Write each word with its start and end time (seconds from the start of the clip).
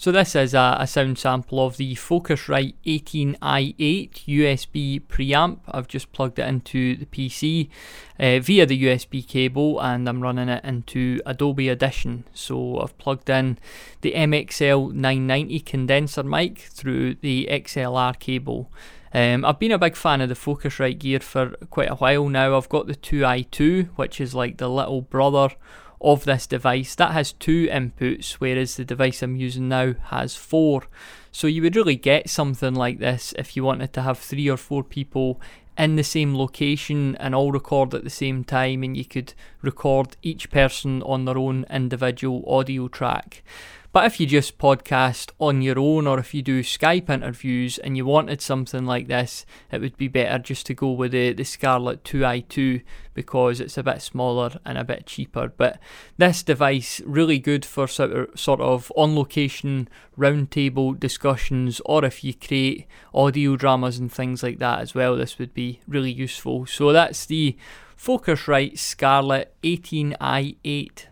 So 0.00 0.12
this 0.12 0.36
is 0.36 0.54
a, 0.54 0.76
a, 0.78 0.86
sound 0.86 1.18
sample 1.18 1.66
of 1.66 1.76
the 1.76 1.96
Focusrite 1.96 2.74
18i8 2.86 4.10
USB 4.28 5.02
preamp. 5.02 5.58
I've 5.66 5.88
just 5.88 6.12
plugged 6.12 6.38
it 6.38 6.46
into 6.46 6.94
the 6.94 7.04
PC 7.04 7.68
uh, 8.20 8.38
via 8.38 8.64
the 8.64 8.84
USB 8.84 9.26
cable 9.26 9.80
and 9.80 10.08
I'm 10.08 10.20
running 10.20 10.48
it 10.48 10.64
into 10.64 11.20
Adobe 11.26 11.68
Audition. 11.68 12.22
So 12.32 12.78
I've 12.78 12.96
plugged 12.98 13.28
in 13.28 13.58
the 14.02 14.12
MXL 14.12 14.92
990 14.92 15.58
condenser 15.60 16.22
mic 16.22 16.60
through 16.60 17.16
the 17.16 17.48
XLR 17.50 18.16
cable. 18.20 18.70
Um, 19.12 19.44
I've 19.44 19.58
been 19.58 19.72
a 19.72 19.78
big 19.78 19.96
fan 19.96 20.20
of 20.20 20.28
the 20.28 20.36
Focusrite 20.36 21.00
gear 21.00 21.18
for 21.18 21.56
quite 21.70 21.90
a 21.90 21.96
while 21.96 22.28
now. 22.28 22.56
I've 22.56 22.68
got 22.68 22.86
the 22.86 22.94
2i2, 22.94 23.88
which 23.96 24.20
is 24.20 24.32
like 24.32 24.58
the 24.58 24.70
little 24.70 25.00
brother 25.00 25.56
of 26.00 26.24
this 26.24 26.46
device. 26.46 26.94
That 26.94 27.12
has 27.12 27.32
two 27.32 27.66
inputs, 27.68 28.32
whereas 28.34 28.76
the 28.76 28.84
device 28.84 29.22
I'm 29.22 29.36
using 29.36 29.68
now 29.68 29.94
has 30.06 30.36
four. 30.36 30.84
So 31.32 31.46
you 31.46 31.62
would 31.62 31.76
really 31.76 31.96
get 31.96 32.30
something 32.30 32.74
like 32.74 32.98
this 32.98 33.34
if 33.38 33.56
you 33.56 33.64
wanted 33.64 33.92
to 33.94 34.02
have 34.02 34.18
three 34.18 34.48
or 34.48 34.56
four 34.56 34.82
people 34.82 35.40
in 35.76 35.94
the 35.94 36.02
same 36.02 36.36
location 36.36 37.14
and 37.16 37.34
all 37.34 37.52
record 37.52 37.94
at 37.94 38.02
the 38.02 38.10
same 38.10 38.42
time, 38.42 38.82
and 38.82 38.96
you 38.96 39.04
could 39.04 39.34
record 39.62 40.16
each 40.22 40.50
person 40.50 41.02
on 41.02 41.24
their 41.24 41.38
own 41.38 41.64
individual 41.70 42.42
audio 42.48 42.88
track. 42.88 43.44
But 43.90 44.04
if 44.04 44.20
you 44.20 44.26
just 44.26 44.58
podcast 44.58 45.30
on 45.38 45.62
your 45.62 45.78
own 45.78 46.06
or 46.06 46.18
if 46.18 46.34
you 46.34 46.42
do 46.42 46.62
Skype 46.62 47.08
interviews 47.08 47.78
and 47.78 47.96
you 47.96 48.04
wanted 48.04 48.42
something 48.42 48.84
like 48.84 49.08
this, 49.08 49.46
it 49.72 49.80
would 49.80 49.96
be 49.96 50.08
better 50.08 50.38
just 50.38 50.66
to 50.66 50.74
go 50.74 50.92
with 50.92 51.12
the, 51.12 51.32
the 51.32 51.44
Scarlett 51.44 52.04
2i2 52.04 52.82
because 53.14 53.60
it's 53.60 53.78
a 53.78 53.82
bit 53.82 54.02
smaller 54.02 54.58
and 54.66 54.76
a 54.76 54.84
bit 54.84 55.06
cheaper. 55.06 55.48
But 55.56 55.80
this 56.18 56.42
device 56.42 57.00
really 57.06 57.38
good 57.38 57.64
for 57.64 57.88
sort 57.88 58.12
of, 58.12 58.38
sort 58.38 58.60
of 58.60 58.92
on 58.94 59.16
location 59.16 59.88
roundtable 60.18 60.98
discussions 61.00 61.80
or 61.86 62.04
if 62.04 62.22
you 62.22 62.34
create 62.34 62.86
audio 63.14 63.56
dramas 63.56 63.98
and 63.98 64.12
things 64.12 64.42
like 64.42 64.58
that 64.58 64.80
as 64.80 64.94
well, 64.94 65.16
this 65.16 65.38
would 65.38 65.54
be 65.54 65.80
really 65.88 66.12
useful. 66.12 66.66
So 66.66 66.92
that's 66.92 67.24
the 67.24 67.56
Focusrite 67.96 68.78
Scarlett 68.78 69.54
18i8 69.62 71.06